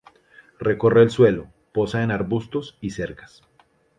[0.57, 3.43] Recorre el suelo, posa en arbustos y cercas.